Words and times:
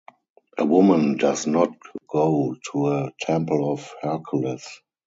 A 0.57 0.65
woman 0.65 1.17
does 1.17 1.45
not 1.45 1.73
go 2.09 2.55
to 2.71 2.87
a 2.87 3.11
temple 3.21 3.71
of 3.71 3.87
Hercules. 4.01 4.65